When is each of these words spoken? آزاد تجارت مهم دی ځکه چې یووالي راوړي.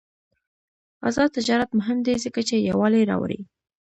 آزاد 1.07 1.29
تجارت 1.37 1.69
مهم 1.79 1.97
دی 2.05 2.13
ځکه 2.23 2.41
چې 2.47 2.65
یووالي 2.69 3.01
راوړي. 3.09 3.39